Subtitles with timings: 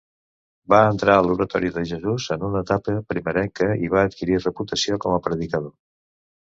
[0.73, 5.19] Va entrar a l'Oratori de Jesús en una etapa primerenca i va adquirir reputació com
[5.19, 5.75] a predicador.